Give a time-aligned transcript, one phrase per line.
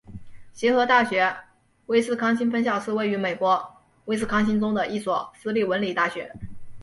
[0.51, 1.31] 协和大学
[1.85, 6.33] 威斯康辛分校是位于美国威斯康辛州的一所私立文理大学。